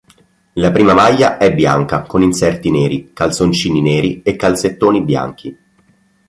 [0.53, 5.55] La prima maglia è bianca con inserti neri, calzoncini neri e calzettoni bianchi.